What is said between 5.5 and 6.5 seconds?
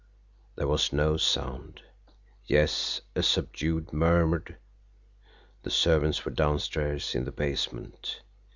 the servants were